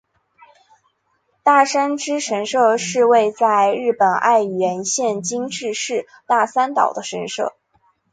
[1.43, 7.53] 大山只神社是位在日本爱媛县今治市大三岛的神社。